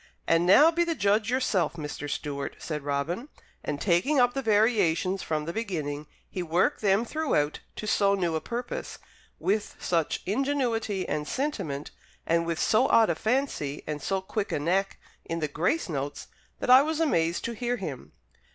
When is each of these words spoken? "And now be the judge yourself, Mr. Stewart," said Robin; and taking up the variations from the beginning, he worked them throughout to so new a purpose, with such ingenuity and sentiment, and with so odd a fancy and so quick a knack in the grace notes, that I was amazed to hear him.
"And 0.25 0.47
now 0.47 0.71
be 0.71 0.83
the 0.83 0.95
judge 0.95 1.29
yourself, 1.29 1.73
Mr. 1.75 2.09
Stewart," 2.09 2.55
said 2.57 2.81
Robin; 2.81 3.29
and 3.63 3.79
taking 3.79 4.19
up 4.19 4.33
the 4.33 4.41
variations 4.41 5.21
from 5.21 5.45
the 5.45 5.53
beginning, 5.53 6.07
he 6.27 6.41
worked 6.41 6.81
them 6.81 7.05
throughout 7.05 7.59
to 7.75 7.85
so 7.85 8.15
new 8.15 8.33
a 8.35 8.41
purpose, 8.41 8.97
with 9.37 9.75
such 9.77 10.23
ingenuity 10.25 11.07
and 11.07 11.27
sentiment, 11.27 11.91
and 12.25 12.47
with 12.47 12.57
so 12.59 12.87
odd 12.87 13.11
a 13.11 13.15
fancy 13.15 13.83
and 13.85 14.01
so 14.01 14.21
quick 14.21 14.51
a 14.51 14.57
knack 14.57 14.99
in 15.23 15.37
the 15.39 15.47
grace 15.47 15.87
notes, 15.87 16.29
that 16.61 16.71
I 16.71 16.81
was 16.81 16.99
amazed 16.99 17.45
to 17.45 17.51
hear 17.53 17.77
him. 17.77 18.13